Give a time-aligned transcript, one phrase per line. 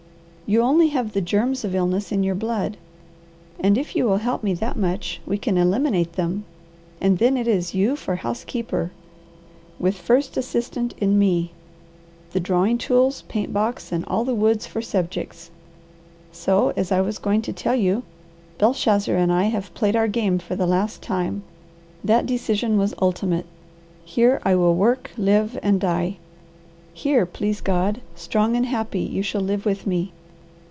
[0.53, 2.75] You only have the germs of illness in your blood,
[3.57, 6.43] and if you will help me that much we can eliminate them;
[6.99, 8.91] and then it is you for housekeeper,
[9.79, 11.53] with first assistant in me,
[12.31, 15.51] the drawing tools, paint box, and all the woods for subjects.
[16.33, 18.03] So, as I was going to tell you,
[18.57, 21.43] Belshazzar and I have played our game for the last time.
[22.03, 23.45] That decision was ultimate.
[24.03, 26.17] Here I will work, live, and die.
[26.93, 30.11] Here, please God, strong and happy, you shall live with me.